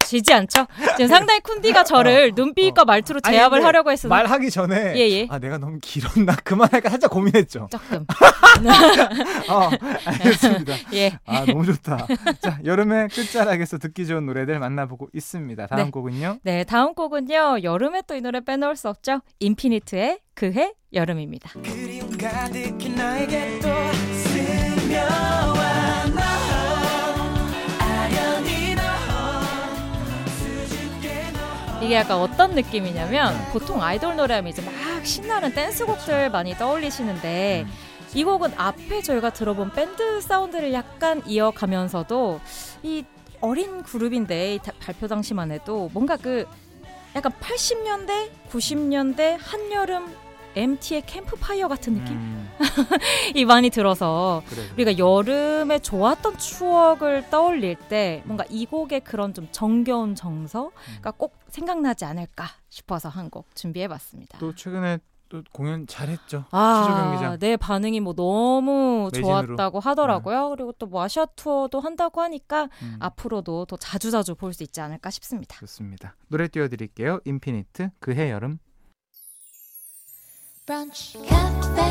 지지 0.09 0.33
않죠? 0.33 0.67
지금 0.97 1.07
상당히 1.07 1.39
쿤디가 1.41 1.85
저를 1.85 2.29
어, 2.31 2.33
눈빛과 2.35 2.81
어. 2.81 2.85
말투로 2.85 3.19
제압을 3.19 3.63
하려고 3.63 3.91
했어. 3.91 4.07
말하기 4.07 4.49
전에 4.51 4.93
예, 4.95 5.09
예. 5.09 5.27
아 5.29 5.39
내가 5.39 5.57
너무 5.57 5.79
길었나 5.81 6.35
그만할까 6.43 6.89
살짝 6.89 7.11
고민했죠. 7.11 7.67
조금. 7.71 8.05
어, 9.49 9.69
알겠습니다. 10.05 10.73
예. 10.93 11.17
아 11.25 11.45
너무 11.45 11.65
좋다. 11.65 12.07
자 12.41 12.59
여름의 12.65 13.09
끝자락에서 13.09 13.77
듣기 13.77 14.05
좋은 14.07 14.25
노래들 14.25 14.59
만나보고 14.59 15.09
있습니다. 15.13 15.67
다음 15.67 15.85
네. 15.85 15.91
곡은요? 15.91 16.37
네 16.43 16.63
다음 16.63 16.93
곡은요 16.93 17.63
여름에 17.63 18.01
또 18.07 18.19
이 18.19 18.21
노래 18.21 18.41
빼놓을 18.41 18.75
수 18.75 18.89
없죠. 18.89 19.21
인피니트의 19.39 20.19
그해 20.33 20.73
여름입니다. 20.93 21.51
그리움 21.63 22.09
가득히 22.17 22.89
나에게 22.89 23.59
또 23.61 23.69
스며 24.17 25.58
이게 31.81 31.95
약간 31.95 32.17
어떤 32.17 32.55
느낌이냐면 32.55 33.33
보통 33.51 33.81
아이돌 33.81 34.17
노래하면 34.17 34.51
이제 34.51 34.61
막 34.61 34.73
신나는 35.05 35.53
댄스곡들 35.53 36.29
많이 36.29 36.53
떠올리시는데 36.55 37.65
이 38.13 38.23
곡은 38.23 38.53
앞에 38.57 39.01
저희가 39.01 39.31
들어본 39.31 39.71
밴드 39.71 40.19
사운드를 40.19 40.73
약간 40.73 41.21
이어가면서도 41.25 42.41
이 42.83 43.05
어린 43.39 43.81
그룹인데 43.83 44.59
발표 44.81 45.07
당시만 45.07 45.51
해도 45.51 45.89
뭔가 45.93 46.17
그 46.17 46.45
약간 47.15 47.31
80년대, 47.39 48.29
90년대 48.51 49.37
한여름 49.39 50.13
MT의 50.55 51.03
캠프파이어 51.05 51.67
같은 51.67 51.93
느낌? 51.93 52.13
음. 52.17 52.49
이 53.35 53.45
많이 53.45 53.69
들어서 53.69 54.41
그래. 54.47 54.61
우리가 54.73 54.97
여름에 54.97 55.79
좋았던 55.79 56.37
추억을 56.37 57.29
떠올릴 57.29 57.75
때 57.75 58.21
뭔가 58.25 58.43
이 58.49 58.65
곡의 58.65 59.01
그런 59.01 59.33
좀 59.33 59.47
정겨운 59.51 60.15
정서가 60.15 60.71
음. 61.09 61.11
꼭 61.17 61.35
생각나지 61.49 62.05
않을까 62.05 62.45
싶어서 62.69 63.09
한 63.09 63.29
곡 63.29 63.55
준비해봤습니다. 63.55 64.39
또 64.39 64.55
최근에 64.55 64.97
또 65.29 65.43
공연 65.53 65.85
잘했죠. 65.85 66.45
아, 66.49 67.37
네 67.39 67.55
반응이 67.57 67.99
뭐 67.99 68.13
너무 68.15 69.09
매진으로. 69.13 69.45
좋았다고 69.45 69.79
하더라고요. 69.79 70.49
네. 70.49 70.55
그리고 70.55 70.71
또 70.71 70.87
뭐 70.87 71.03
아시아 71.03 71.27
투어도 71.35 71.79
한다고 71.79 72.21
하니까 72.21 72.67
음. 72.81 72.95
앞으로도 72.99 73.65
더 73.65 73.77
자주 73.77 74.09
자주 74.09 74.33
볼 74.33 74.53
수 74.53 74.63
있지 74.63 74.81
않을까 74.81 75.11
싶습니다. 75.11 75.55
좋습니다. 75.59 76.15
노래 76.29 76.47
띄워드릴게요. 76.47 77.19
인피니트 77.25 77.91
그해 77.99 78.31
여름. 78.31 78.57
브런치 80.69 81.17
카페 81.27 81.81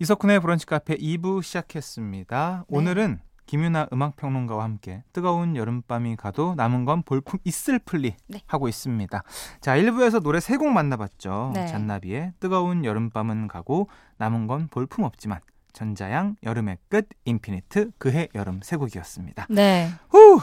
이석훈의 0.00 0.40
브런치 0.40 0.66
카페 0.66 0.96
2부 0.96 1.42
시작했습니다. 1.42 2.64
네. 2.68 2.76
오늘은 2.76 3.27
김윤하 3.48 3.88
음악평론가와 3.92 4.62
함께 4.62 5.02
뜨거운 5.12 5.56
여름밤이 5.56 6.16
가도 6.16 6.54
남은 6.54 6.84
건 6.84 7.02
볼품 7.02 7.40
있을 7.44 7.78
플리 7.80 8.14
네. 8.28 8.42
하고 8.46 8.68
있습니다. 8.68 9.22
자, 9.60 9.76
1부에서 9.76 10.22
노래 10.22 10.38
세 10.38 10.56
곡 10.58 10.68
만나봤죠. 10.70 11.52
네. 11.54 11.66
잔나비의 11.66 12.34
뜨거운 12.40 12.84
여름밤은 12.84 13.48
가고 13.48 13.88
남은 14.18 14.46
건 14.46 14.68
볼품 14.68 15.04
없지만 15.04 15.40
전자양 15.72 16.36
여름의 16.42 16.78
끝 16.88 17.08
인피니트 17.24 17.92
그해 17.98 18.28
여름 18.34 18.60
세 18.62 18.76
곡이었습니다. 18.76 19.46
네. 19.50 19.88
후! 20.10 20.40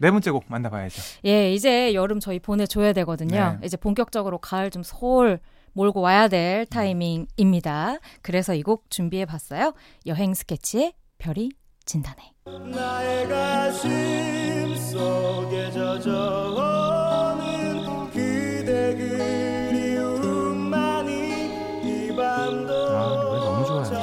네 0.00 0.10
번째 0.10 0.30
곡 0.32 0.44
만나봐야죠. 0.48 1.00
예, 1.24 1.52
이제 1.54 1.94
여름 1.94 2.20
저희 2.20 2.38
보내줘야 2.38 2.92
되거든요. 2.92 3.58
네. 3.60 3.66
이제 3.66 3.76
본격적으로 3.76 4.38
가을 4.38 4.70
좀 4.70 4.82
솔 4.84 5.40
몰고 5.74 6.00
와야 6.02 6.28
될 6.28 6.66
타이밍입니다. 6.66 7.96
그래서 8.20 8.54
이 8.54 8.62
곡 8.62 8.90
준비해 8.90 9.24
봤어요. 9.24 9.72
여행 10.06 10.34
스케치의 10.34 10.92
별이 11.18 11.50
진단해. 11.84 12.32
아, 22.94 23.16
노래 23.16 23.38
너무 23.40 23.66
좋아요. 23.66 24.02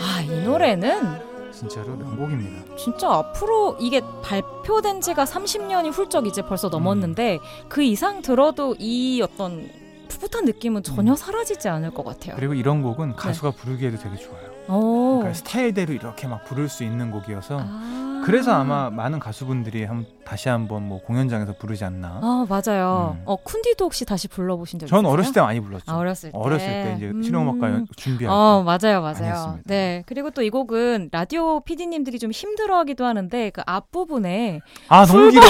아, 0.00 0.20
이 0.22 0.42
노래는 0.42 1.52
진짜로 1.52 1.96
명곡입니다. 1.96 2.76
진짜 2.76 3.10
앞으로 3.10 3.76
이게 3.80 4.00
발표된 4.22 5.00
지가 5.00 5.24
30년이 5.24 5.92
훌쩍 5.92 6.26
이제 6.26 6.42
벌써 6.42 6.68
넘었는데 6.68 7.34
음. 7.36 7.68
그 7.68 7.82
이상 7.82 8.22
들어도 8.22 8.76
이 8.78 9.20
어떤 9.22 9.68
풋풋한 10.08 10.44
느낌은 10.44 10.82
전혀 10.82 11.12
음. 11.12 11.16
사라지지 11.16 11.68
않을 11.68 11.90
것 11.92 12.04
같아요. 12.04 12.36
그리고 12.36 12.54
이런 12.54 12.82
곡은 12.82 13.16
가수가 13.16 13.50
네. 13.50 13.56
부르기에도 13.56 13.98
되게 13.98 14.16
좋아요. 14.16 14.57
그러니까 14.68 15.34
스타일대로 15.34 15.92
이렇게 15.94 16.26
막 16.26 16.44
부를 16.44 16.68
수 16.68 16.84
있는 16.84 17.10
곡이어서 17.10 17.58
아~ 17.60 18.22
그래서 18.24 18.52
아마 18.52 18.90
많은 18.90 19.18
가수분들이 19.18 19.84
한, 19.84 20.04
다시 20.28 20.50
한번 20.50 20.82
뭐 20.86 21.00
공연장에서 21.00 21.54
부르지 21.58 21.84
않나. 21.84 22.20
아 22.22 22.46
맞아요. 22.50 23.16
음. 23.18 23.22
어 23.24 23.36
쿤디도 23.42 23.80
혹시 23.80 24.04
다시 24.04 24.28
불러보신 24.28 24.78
적 24.78 24.84
있어요? 24.84 25.00
전 25.00 25.10
어렸을 25.10 25.32
때 25.32 25.40
많이 25.40 25.58
불렀죠. 25.58 25.84
아, 25.86 25.96
어렸을 25.96 26.30
때. 26.32 26.36
어렸을 26.38 26.66
때 26.66 26.94
이제 26.98 27.06
음. 27.06 27.22
실용음악과 27.22 27.84
준비할 27.96 28.34
어, 28.34 28.62
맞아요, 28.62 29.00
맞아요. 29.00 29.58
네. 29.64 30.02
그리고 30.06 30.30
또 30.30 30.42
이 30.42 30.50
곡은 30.50 31.08
라디오 31.12 31.60
PD님들이 31.60 32.18
좀 32.18 32.30
힘들어하기도 32.30 33.06
하는데 33.06 33.50
그 33.50 33.62
앞부분에 33.64 34.60
아 34.88 35.06
너무 35.06 35.30
길어. 35.30 35.42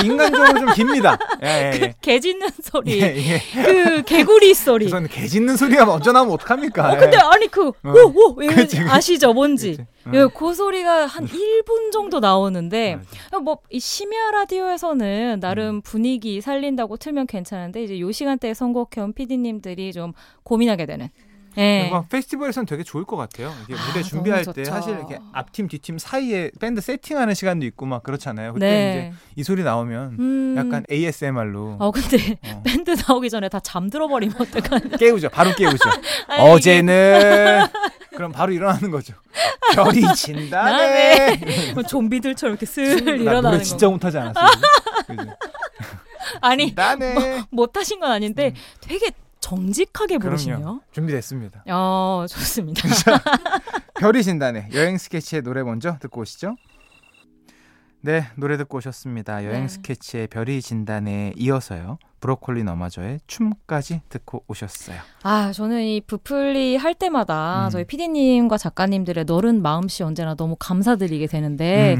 그 0.00 0.06
인간적으로 0.06 0.58
좀 0.58 0.72
깁니다. 0.72 1.18
예, 1.44 1.48
예, 1.48 1.72
예. 1.74 1.78
그개 1.92 2.18
짖는 2.20 2.48
소리, 2.62 3.02
예, 3.02 3.14
예. 3.16 3.40
그 3.62 4.02
개구리 4.04 4.54
소리. 4.54 4.86
우선 4.86 5.06
개 5.06 5.26
짖는 5.26 5.56
소리가 5.58 5.84
먼저 5.84 6.12
나면 6.12 6.32
어떡합니까? 6.32 6.92
어, 6.92 6.96
근데 6.96 7.18
아니 7.18 7.46
그 7.48 7.72
오오 7.84 8.30
어. 8.32 8.90
아시죠, 8.90 9.34
뭔지. 9.34 9.76
예, 10.12 10.26
그 10.34 10.54
소리가 10.54 11.06
한 11.06 11.26
1분 11.26 11.90
정도 11.92 12.20
나오는데 12.20 12.98
뭐이 13.42 13.80
시민 13.80 14.13
심야 14.14 14.30
라디오에서는 14.30 15.40
나름 15.40 15.76
음. 15.76 15.82
분위기 15.82 16.40
살린다고 16.40 16.98
틀면 16.98 17.26
괜찮은데 17.26 17.82
이제 17.82 17.98
요 17.98 18.12
시간대에 18.12 18.54
선곡해온 18.54 19.12
PD님들이 19.12 19.92
좀 19.92 20.12
고민하게 20.44 20.86
되는 20.86 21.08
네. 21.56 21.90
페스티벌에서는 22.08 22.66
되게 22.66 22.82
좋을 22.82 23.04
것 23.04 23.16
같아요. 23.16 23.52
이게 23.64 23.74
무대 23.74 24.00
아, 24.00 24.02
준비할 24.02 24.44
때 24.44 24.64
사실 24.64 24.94
이렇게 24.94 25.18
앞팀 25.32 25.68
뒤팀 25.68 25.98
사이에 25.98 26.50
밴드 26.60 26.80
세팅하는 26.80 27.34
시간도 27.34 27.66
있고 27.66 27.86
막 27.86 28.02
그렇잖아요. 28.02 28.54
그때 28.54 28.66
네. 28.66 28.90
이제 28.90 29.18
이 29.36 29.44
소리 29.44 29.62
나오면 29.62 30.16
음... 30.18 30.54
약간 30.56 30.84
ASMR로. 30.90 31.76
어 31.78 31.90
근데 31.90 32.38
어. 32.44 32.62
밴드 32.66 32.94
나오기 33.06 33.30
전에 33.30 33.48
다 33.48 33.60
잠들어 33.60 34.08
버리면 34.08 34.36
어떡하냐. 34.40 34.96
깨우죠. 34.98 35.28
바로 35.30 35.54
깨우죠. 35.54 35.88
어제는 36.40 37.66
그럼 38.10 38.32
바로 38.32 38.52
일어나는 38.52 38.90
거죠. 38.90 39.14
별이 39.74 40.02
진다네. 40.14 41.74
좀비들처럼 41.88 42.52
이렇게 42.52 42.66
슬 42.66 43.20
일어나는 43.20 43.58
거. 43.58 43.64
진짜 43.64 43.88
못하지 43.88 44.18
않았어요. 44.18 44.46
아니 46.40 46.72
나네. 46.74 47.14
뭐, 47.14 47.44
못하신 47.50 48.00
건 48.00 48.10
아닌데 48.10 48.54
음. 48.54 48.60
되게 48.80 49.10
정직하게 49.48 50.16
부르시네요. 50.18 50.80
준비됐습니다. 50.92 51.64
어, 51.70 52.24
좋습니다. 52.28 52.80
별이 54.00 54.22
진다네 54.22 54.70
여행 54.72 54.96
스케치의 54.96 55.42
노래 55.42 55.62
먼저 55.62 55.98
듣고 56.00 56.22
오시죠. 56.22 56.56
네, 58.00 58.26
노래 58.36 58.56
듣고 58.56 58.78
오셨습니다. 58.78 59.44
여행 59.44 59.62
네. 59.62 59.68
스케치의 59.68 60.28
별이 60.28 60.60
진단에 60.62 61.32
이어서요. 61.36 61.98
브로콜리 62.20 62.64
너마저의 62.64 63.20
춤까지 63.26 64.00
듣고 64.08 64.44
오셨어요. 64.46 64.98
아, 65.22 65.52
저는 65.52 65.82
이 65.82 66.00
부풀리 66.00 66.76
할 66.76 66.94
때마다 66.94 67.66
음. 67.66 67.70
저희 67.70 67.84
피디님과 67.84 68.56
작가님들의 68.58 69.24
너른 69.26 69.60
마음씨 69.62 70.02
언제나 70.02 70.34
너무 70.34 70.56
감사드리게 70.58 71.26
되는데, 71.26 71.96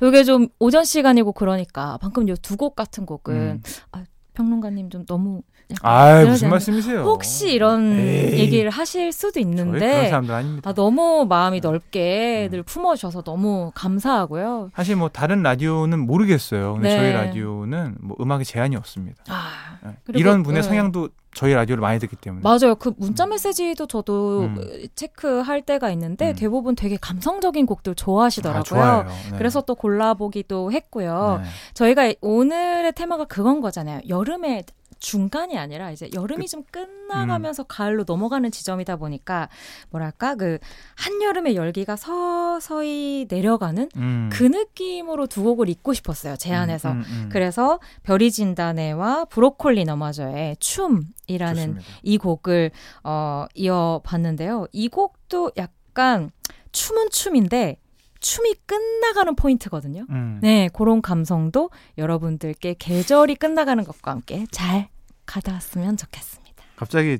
음. 0.00 0.06
이게 0.08 0.24
좀 0.24 0.48
오전 0.58 0.84
시간이고 0.84 1.32
그러니까 1.32 1.96
방금 2.00 2.28
요 2.28 2.34
두 2.34 2.56
곡 2.56 2.74
같은 2.76 3.06
곡은 3.06 3.34
음. 3.36 3.62
아, 3.92 4.04
평론가님 4.42 4.88
좀 4.90 5.04
너무 5.04 5.42
아 5.82 6.24
무슨 6.24 6.48
말씀이세요? 6.48 7.02
혹시 7.02 7.52
이런 7.52 7.98
에이. 7.98 8.38
얘기를 8.38 8.70
하실 8.70 9.10
수도 9.12 9.40
있는데 9.40 10.10
아, 10.12 10.72
너무 10.74 11.26
마음이 11.28 11.58
넓게 11.60 12.46
음. 12.46 12.50
늘 12.52 12.62
품어주셔서 12.62 13.22
너무 13.22 13.72
감사하고요. 13.74 14.70
사실 14.74 14.94
뭐 14.94 15.08
다른 15.08 15.42
라디오는 15.42 15.98
모르겠어요. 15.98 16.74
근데 16.74 16.88
네. 16.88 16.96
저희 16.96 17.12
라디오는 17.12 17.96
뭐 18.00 18.16
음악에 18.20 18.44
제한이 18.44 18.76
없습니다. 18.76 19.24
아, 19.28 19.78
네. 19.82 19.96
이런 20.14 20.44
분의 20.44 20.62
네. 20.62 20.68
성향도 20.68 21.08
저희 21.34 21.52
라디오를 21.54 21.80
많이 21.80 21.98
듣기 21.98 22.16
때문에 22.16 22.42
맞아요. 22.42 22.74
그 22.74 22.92
문자 22.96 23.24
음. 23.24 23.30
메시지도 23.30 23.86
저도 23.86 24.40
음. 24.40 24.86
체크할 24.94 25.62
때가 25.62 25.90
있는데 25.90 26.30
음. 26.30 26.34
대부분 26.34 26.74
되게 26.74 26.96
감성적인 26.96 27.66
곡들 27.66 27.94
좋아하시더라고요. 27.94 28.82
아, 28.82 29.02
네. 29.04 29.36
그래서 29.36 29.60
또 29.60 29.74
골라보기도 29.74 30.72
했고요. 30.72 31.40
네. 31.42 31.48
저희가 31.74 32.12
오늘의 32.20 32.92
테마가 32.92 33.26
그건 33.26 33.60
거잖아요. 33.60 34.00
여름에 34.08 34.64
중간이 34.98 35.58
아니라 35.58 35.90
이제 35.90 36.10
여름이 36.12 36.46
그, 36.46 36.50
좀 36.50 36.62
끝나가면서 36.70 37.62
음. 37.62 37.66
가을로 37.68 38.04
넘어가는 38.06 38.50
지점이다 38.50 38.96
보니까 38.96 39.48
뭐랄까 39.90 40.34
그 40.34 40.58
한여름의 40.96 41.56
열기가 41.56 41.96
서서히 41.96 43.26
내려가는 43.28 43.88
음. 43.96 44.30
그 44.32 44.44
느낌으로 44.44 45.26
두 45.26 45.42
곡을 45.42 45.68
읽고 45.68 45.92
싶었어요 45.94 46.36
제 46.36 46.52
안에서 46.54 46.92
음, 46.92 46.98
음, 46.98 47.04
음, 47.08 47.28
그래서 47.30 47.80
별이 48.02 48.30
진다네와 48.30 49.26
브로콜리 49.26 49.84
너마저의 49.84 50.56
춤이라는 50.58 51.54
좋습니다. 51.54 51.82
이 52.02 52.18
곡을 52.18 52.70
어 53.04 53.46
이어봤는데요 53.54 54.66
이 54.72 54.88
곡도 54.88 55.52
약간 55.56 56.30
춤은 56.72 57.10
춤인데 57.10 57.80
춤이 58.20 58.54
끝나가는 58.66 59.34
포인트거든요. 59.34 60.06
음. 60.10 60.38
네, 60.42 60.68
그런 60.72 61.02
감성도 61.02 61.70
여러분들께 61.96 62.74
계절이 62.78 63.36
끝나가는 63.36 63.82
것과 63.84 64.10
함께 64.12 64.46
잘 64.50 64.88
가닿았으면 65.26 65.96
좋겠습니다. 65.96 66.64
갑자기 66.76 67.18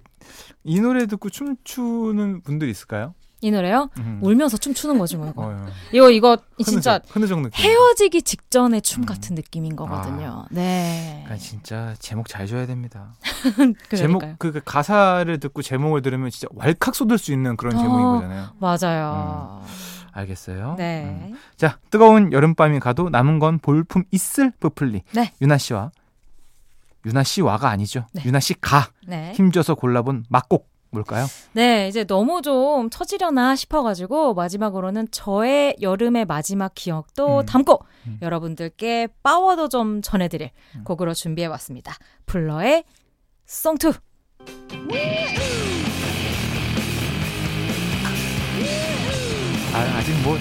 이 0.64 0.81
노래 0.81 1.07
듣고 1.07 1.31
춤추는 1.31 2.43
분들 2.43 2.69
있을까요? 2.69 3.14
이 3.40 3.52
노래요? 3.52 3.88
음. 3.99 4.19
울면서 4.21 4.57
춤추는 4.57 4.99
거지 4.99 5.17
뭐 5.17 5.28
이거. 5.28 5.43
어, 5.47 5.67
예. 5.67 5.97
이거 5.97 6.11
이거 6.11 6.38
진짜 6.64 7.00
흐느적, 7.09 7.40
느낌. 7.40 7.64
헤어지기 7.64 8.23
직전의 8.23 8.83
춤 8.83 9.05
음. 9.05 9.07
같은 9.07 9.37
느낌인 9.37 9.77
거거든요. 9.77 10.44
아, 10.44 10.49
네. 10.51 11.22
그러니까 11.25 11.44
진짜 11.44 11.94
제목 12.01 12.27
잘 12.29 12.49
줘야 12.49 12.66
됩니다. 12.66 13.14
제목 13.94 14.22
그, 14.38 14.51
그, 14.51 14.61
가사를 14.64 15.38
듣고 15.38 15.62
제목을 15.62 16.03
들으면 16.03 16.31
진짜 16.31 16.49
왈칵 16.53 16.96
쏟을 16.96 17.16
수 17.16 17.33
있는 17.33 17.57
그런 17.57 17.77
어, 17.77 17.79
제목인 17.79 18.05
거잖아요. 18.05 18.49
맞아요. 18.59 19.62
음. 19.62 20.08
알겠어요. 20.18 20.74
네. 20.76 21.04
음. 21.04 21.37
자, 21.57 21.78
뜨거운 21.90 22.33
여름밤이 22.33 22.81
가도 22.81 23.09
남은 23.09 23.38
건 23.38 23.59
볼품 23.59 24.04
있을 24.11 24.52
부풀리. 24.59 25.02
네. 25.12 25.33
유나 25.40 25.59
씨와 25.59 25.90
윤하 27.07 27.22
씨와가 27.22 27.70
아니죠. 27.70 28.07
네. 28.12 28.22
윤하 28.24 28.40
씨가 28.40 28.90
네. 29.07 29.33
힘줘서 29.35 29.74
골라본 29.74 30.24
막곡 30.28 30.68
뭘까요? 30.90 31.26
네, 31.52 31.88
이제 31.88 32.04
너무 32.04 32.40
좀 32.40 32.88
처지려나 32.90 33.57
싶어가지고 33.57 34.35
마지막으로는 34.35 35.09
저의 35.11 35.76
여름의 35.83 36.24
마지막 36.24 36.72
기억도 36.74 37.40
음. 37.40 37.46
담고 37.46 37.85
음. 38.07 38.18
여러분들께 38.22 39.09
파워도 39.22 39.68
좀 39.68 40.00
전해드릴 40.00 40.50
음. 40.76 40.85
곡으로 40.85 41.14
준비해봤습니다. 41.14 41.94
블러의 42.27 42.85
Song 43.44 43.68
Two. 43.68 43.92
아, 49.74 49.98
아직 49.98 50.12
뭐 50.22 50.38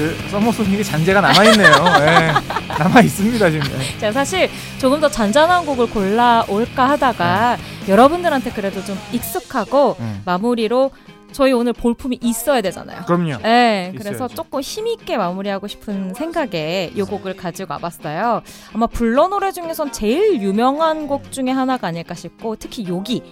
그 0.00 0.16
서머 0.30 0.52
소닉의 0.52 0.84
잔재가 0.84 1.20
남아 1.20 1.44
있네요. 1.44 1.70
네, 2.00 2.32
남아 2.78 3.00
있습니다 3.02 3.50
지금. 3.50 3.68
네. 3.78 3.98
제가 3.98 4.12
사실 4.12 4.48
조금 4.78 5.00
더 5.00 5.08
잔잔한 5.08 5.66
곡을 5.66 5.90
골라 5.90 6.44
올까 6.48 6.88
하다가 6.90 7.56
네. 7.56 7.92
여러분들한테 7.92 8.50
그래도 8.52 8.82
좀 8.84 8.98
익숙하고 9.12 9.96
음. 10.00 10.22
마무리로 10.24 10.90
저희 11.32 11.52
오늘 11.52 11.72
볼품이 11.72 12.18
있어야 12.22 12.60
되잖아요. 12.60 13.02
그럼요. 13.04 13.38
네, 13.42 13.92
그래서 13.96 14.26
조금 14.26 14.60
힘있게 14.60 15.16
마무리하고 15.16 15.68
싶은 15.68 16.14
생각에 16.14 16.92
이 16.94 17.02
곡을 17.02 17.36
가지고 17.36 17.74
와봤어요. 17.74 18.42
아마 18.72 18.86
불러 18.86 19.28
노래 19.28 19.52
중에선 19.52 19.92
제일 19.92 20.40
유명한 20.40 21.06
곡 21.06 21.30
중에 21.30 21.50
하나가 21.50 21.88
아닐까 21.88 22.14
싶고 22.14 22.56
특히 22.56 22.86
여기 22.88 23.22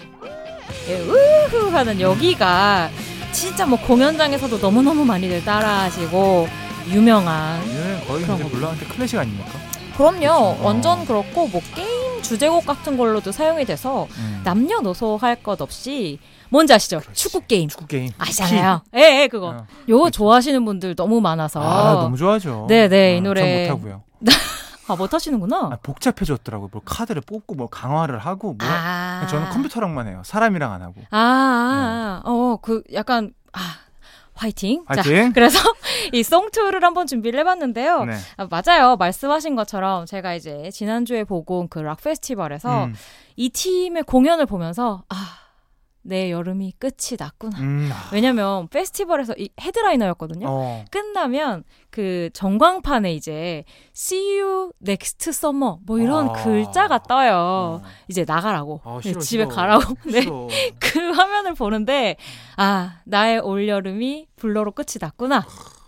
예, 0.89 1.01
우후 1.01 1.71
하는 1.71 2.01
여기가 2.01 2.91
진짜 3.39 3.65
뭐 3.67 3.79
공연장에서도 3.79 4.59
너무너무 4.59 5.05
많이들 5.05 5.45
따라하시고 5.45 6.49
유명한 6.91 7.61
예, 7.69 8.05
거의 8.07 8.23
이제 8.25 8.33
물론한테 8.45 8.87
클래식 8.87 9.19
아닙니까? 9.19 9.51
그럼요. 9.97 10.19
그렇죠. 10.19 10.59
완전 10.63 11.05
그렇고 11.07 11.47
뭐 11.49 11.61
게임 11.75 12.21
주제곡 12.23 12.67
같은 12.67 12.97
걸로도 12.97 13.31
사용이 13.33 13.65
돼서 13.65 14.09
음. 14.19 14.41
남녀노소 14.45 15.19
할 15.21 15.37
것 15.43 15.61
없이 15.61 16.19
뭔지 16.51 16.73
아시죠? 16.73 16.99
그렇지. 17.01 17.15
축구 17.23 17.41
게임. 17.47 17.69
축구 17.69 17.87
게임. 17.87 18.11
아시잖아요. 18.19 18.83
예, 18.97 19.23
예, 19.23 19.29
그거. 19.29 19.51
어. 19.51 19.67
요거. 19.89 20.11
좋아하시는 20.11 20.65
분들 20.65 20.97
너무 20.97 21.21
많아서. 21.21 21.61
아, 21.63 21.93
너무 21.95 22.17
좋아하죠. 22.17 22.67
네, 22.69 22.89
네, 22.89 23.17
이 23.17 23.19
아, 23.19 23.23
노래. 23.23 23.69
못 23.69 23.75
하고요. 23.77 24.03
아, 24.89 24.97
못 24.97 25.13
하시는구나. 25.13 25.57
아, 25.73 25.79
복잡해졌더라고요. 25.83 26.69
뭐 26.73 26.83
카드를 26.85 27.23
뽑고 27.23 27.55
뭐 27.55 27.69
강화를 27.69 28.19
하고 28.19 28.55
뭐 28.55 28.69
아~ 28.69 29.27
저는 29.29 29.51
컴퓨터랑만 29.51 30.09
해요. 30.09 30.23
사람이랑 30.25 30.73
안 30.73 30.83
하고. 30.83 30.95
아, 31.11 31.19
아, 31.19 32.23
네. 32.25 32.31
어, 32.31 32.59
그 32.63 32.83
약간 32.93 33.33
아 33.53 33.59
화이팅. 34.35 34.85
화이팅. 34.87 35.27
자, 35.29 35.33
그래서 35.35 35.59
이 36.13 36.23
송투를 36.23 36.83
한번 36.85 37.07
준비를 37.07 37.41
해봤는데요. 37.41 38.05
네. 38.05 38.17
아, 38.37 38.47
맞아요. 38.49 38.97
말씀하신 38.97 39.57
것처럼 39.57 40.07
제가 40.07 40.35
이제 40.35 40.71
지난주에 40.73 41.25
보고 41.25 41.59
온 41.61 41.69
그 41.69 41.81
락 41.83 42.01
페스티벌에서 42.03 42.85
음. 42.85 42.95
이 43.37 43.51
팀의 43.51 44.05
공연을 44.05 44.47
보면서 44.47 45.03
아 45.09 45.17
내 46.03 46.31
여름이 46.31 46.75
끝이 46.79 47.17
났구나. 47.19 47.59
음. 47.59 47.91
왜냐면 48.13 48.69
페스티벌에서 48.69 49.35
이 49.37 49.51
헤드라이너였거든요. 49.61 50.47
어. 50.49 50.85
끝나면 50.91 51.65
그 51.91 52.31
전광판에 52.33 53.13
이제 53.13 53.65
See 53.95 54.41
you 54.41 54.73
next 54.83 55.31
summer 55.31 55.77
뭐 55.85 55.99
이런 55.99 56.31
아. 56.31 56.33
글자가 56.33 57.03
떠요. 57.03 57.35
어. 57.35 57.83
이제 58.09 58.25
나가라고. 58.27 58.81
아, 58.85 59.01
싫어, 59.03 59.21
집에 59.21 59.45
싫어. 59.45 59.55
가라고. 59.55 59.95
네. 60.11 60.25
그 60.81 61.11
화면을 61.11 61.55
보는데 61.55 62.17
아, 62.57 63.01
나의 63.05 63.41
올 63.41 63.69
여름이 63.69 64.29
불러로 64.37 64.73
끝이 64.73 64.97
났구나. 65.01 65.47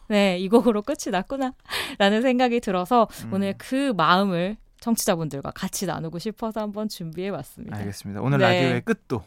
네, 0.09 0.39
이 0.39 0.49
곡으로 0.49 0.83
끝이 0.83 1.11
났구나. 1.13 1.53
라는 1.99 2.21
생각이 2.21 2.61
들어서 2.61 3.07
음. 3.25 3.35
오늘 3.35 3.55
그 3.57 3.93
마음을 3.97 4.57
청취자분들과 4.81 5.53
같이 5.53 5.87
나누고 5.87 6.19
싶어서 6.19 6.61
한번 6.61 6.89
준비해 6.89 7.31
봤습니다. 7.31 7.77
알겠습니다. 7.77 8.21
오늘 8.21 8.39
네. 8.39 8.45
라디오의 8.45 8.81
끝도 8.83 9.23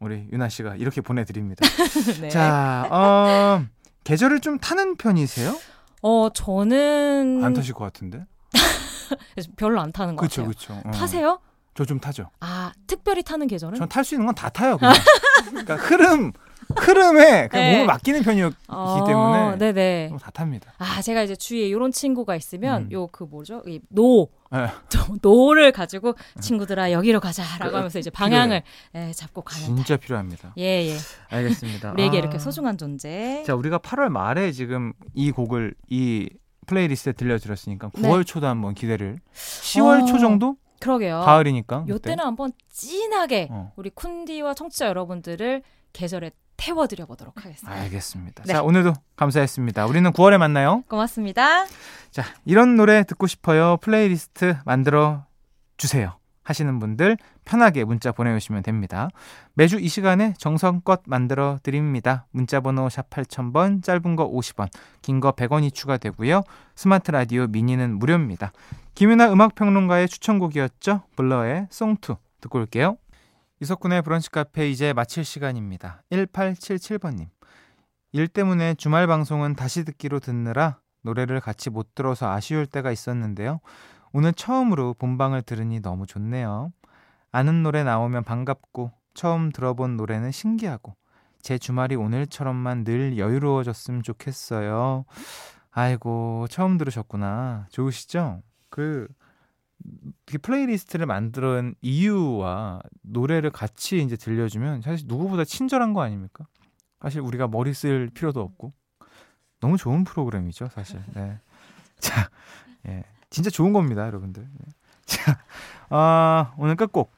우리 0.00 0.28
유나 0.32 0.48
씨가 0.48 0.76
이렇게 0.76 1.00
보내드립니다. 1.00 1.66
네. 2.20 2.28
자, 2.28 2.86
어, 2.90 3.64
계절을 4.04 4.40
좀 4.40 4.58
타는 4.58 4.96
편이세요? 4.96 5.56
어, 6.02 6.28
저는 6.32 7.40
안 7.42 7.52
타실 7.52 7.74
것 7.74 7.84
같은데. 7.84 8.24
별로 9.56 9.80
안 9.80 9.90
타는 9.92 10.16
것 10.16 10.22
그쵸, 10.22 10.42
같아요. 10.42 10.54
그쵸. 10.54 10.82
어. 10.88 10.90
타세요? 10.92 11.40
저 11.74 11.84
좀 11.84 12.00
타죠. 12.00 12.30
아, 12.40 12.72
특별히 12.88 13.22
타는 13.22 13.46
계절은? 13.46 13.76
전 13.78 13.88
탈 13.88 14.04
수 14.04 14.14
있는 14.14 14.26
건 14.26 14.34
다 14.34 14.48
타요. 14.48 14.76
그냥. 14.78 14.94
그러니까 15.50 15.76
흐름 15.76 16.32
흐름에 16.76 17.48
그냥 17.48 17.66
네. 17.66 17.72
몸을 17.72 17.86
맡기는 17.86 18.22
편이었기 18.22 18.56
어, 18.68 19.04
때문에 19.06 19.58
네네. 19.58 20.16
다 20.20 20.30
탑니다. 20.32 20.72
아 20.78 21.00
제가 21.00 21.22
이제 21.22 21.34
주위에 21.36 21.66
이런 21.68 21.90
친구가 21.92 22.34
있으면 22.36 22.82
음. 22.82 22.92
요 22.92 23.05
그 23.05 23.24
뭐죠 23.24 23.62
이 23.66 23.86
노 23.86 24.26
네. 24.28 24.37
노를 25.22 25.72
가지고 25.72 26.14
친구들아 26.40 26.92
여기로 26.92 27.20
가자라고 27.20 27.70
그, 27.70 27.76
하면서 27.76 27.98
이제 27.98 28.10
방향을 28.10 28.62
예, 28.94 29.12
잡고 29.12 29.42
가는 29.42 29.64
진짜 29.64 29.96
달. 29.96 29.98
필요합니다. 29.98 30.54
예예. 30.56 30.90
예. 30.90 30.96
알겠습니다. 31.28 31.92
우리에게 31.92 32.16
아. 32.16 32.20
이렇게 32.20 32.38
소중한 32.38 32.78
존재. 32.78 33.42
자 33.46 33.54
우리가 33.54 33.78
8월 33.78 34.08
말에 34.08 34.52
지금 34.52 34.92
이 35.14 35.30
곡을 35.30 35.74
이 35.88 36.30
playlist에 36.66 37.12
들려드렸으니까 37.14 37.88
9월 37.90 38.18
네. 38.18 38.24
초도 38.24 38.46
한번 38.46 38.74
기대를 38.74 39.18
10월 39.34 40.02
어. 40.02 40.06
초 40.06 40.18
정도 40.18 40.56
그러게요. 40.80 41.20
가을이니까. 41.20 41.86
요때는 41.88 42.24
한번 42.24 42.52
진하게 42.70 43.48
어. 43.50 43.72
우리 43.76 43.90
쿤디와 43.90 44.54
청취자 44.54 44.86
여러분들을 44.86 45.62
계절에 45.92 46.30
태워드려 46.62 47.06
보도록 47.06 47.42
하겠습니다. 47.44 47.80
알겠습니다. 47.80 48.42
네. 48.44 48.52
자, 48.52 48.62
오늘도 48.62 48.92
감사했습니다. 49.16 49.86
우리는 49.86 50.10
9월에 50.12 50.36
만나요. 50.36 50.82
고맙습니다. 50.88 51.64
자, 52.10 52.24
이런 52.44 52.76
노래 52.76 53.04
듣고 53.04 53.26
싶어요. 53.26 53.78
플레이리스트 53.78 54.56
만들어 54.66 55.24
주세요. 55.78 56.16
하시는 56.42 56.78
분들 56.78 57.18
편하게 57.44 57.84
문자 57.84 58.10
보내주시면 58.10 58.62
됩니다. 58.62 59.10
매주 59.52 59.78
이 59.78 59.88
시간에 59.88 60.32
정성껏 60.38 61.02
만들어 61.06 61.58
드립니다. 61.62 62.26
문자번호 62.30 62.88
샵 62.88 63.10
8000번, 63.10 63.82
짧은 63.84 64.16
거 64.16 64.30
50원, 64.30 64.68
긴 65.02 65.20
거 65.20 65.32
100원이 65.32 65.72
추가되고요. 65.74 66.42
스마트 66.74 67.10
라디오 67.10 67.46
미니는 67.48 67.98
무료입니다. 67.98 68.52
김윤아 68.94 69.30
음악평론가의 69.30 70.08
추천곡이었죠. 70.08 71.02
블러의 71.16 71.66
송투 71.70 72.16
듣고 72.40 72.58
올게요. 72.60 72.96
이석훈의 73.60 74.02
브런치 74.02 74.30
카페 74.30 74.70
이제 74.70 74.92
마칠 74.92 75.24
시간입니다. 75.24 76.02
1877번님. 76.12 77.28
일 78.12 78.28
때문에 78.28 78.74
주말 78.74 79.06
방송은 79.06 79.56
다시 79.56 79.84
듣기로 79.84 80.20
듣느라 80.20 80.78
노래를 81.02 81.40
같이 81.40 81.68
못 81.68 81.94
들어서 81.94 82.30
아쉬울 82.30 82.66
때가 82.66 82.92
있었는데요. 82.92 83.60
오늘 84.12 84.32
처음으로 84.32 84.94
본방을 84.94 85.42
들으니 85.42 85.80
너무 85.80 86.06
좋네요. 86.06 86.72
아는 87.32 87.62
노래 87.64 87.82
나오면 87.82 88.24
반갑고 88.24 88.92
처음 89.14 89.50
들어본 89.50 89.96
노래는 89.96 90.30
신기하고 90.30 90.94
제 91.42 91.58
주말이 91.58 91.96
오늘처럼만 91.96 92.84
늘 92.84 93.18
여유로워졌으면 93.18 94.04
좋겠어요. 94.04 95.04
아이고 95.72 96.46
처음 96.48 96.78
들으셨구나. 96.78 97.66
좋으시죠? 97.70 98.42
그 98.70 99.08
playlist를 100.42 101.06
만드는 101.06 101.74
이유와 101.80 102.80
노래를 103.02 103.50
같이 103.50 104.02
이제 104.02 104.16
들려주면 104.16 104.82
사실 104.82 105.06
누구보다 105.08 105.44
친절한 105.44 105.92
거 105.92 106.02
아닙니까? 106.02 106.46
사실 107.00 107.20
우리가 107.20 107.48
머리 107.48 107.72
쓸 107.74 108.10
필요도 108.12 108.40
없고 108.40 108.72
너무 109.60 109.76
좋은 109.76 110.04
프로그램이죠, 110.04 110.68
사실. 110.68 111.02
네. 111.14 111.38
자, 111.98 112.28
예, 112.86 113.04
진짜 113.30 113.50
좋은 113.50 113.72
겁니다, 113.72 114.06
여러분들. 114.06 114.42
네. 114.42 114.64
자, 115.04 115.38
어, 115.90 116.52
오늘 116.58 116.76
끝곡 116.76 117.10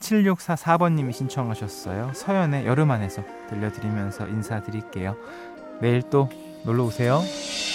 7644번님이 0.00 1.12
신청하셨어요. 1.12 2.12
서연의 2.14 2.66
여름 2.66 2.90
안에서 2.90 3.22
들려드리면서 3.48 4.28
인사드릴게요. 4.28 5.16
내일 5.80 6.02
또 6.02 6.28
놀러 6.64 6.84
오세요. 6.84 7.20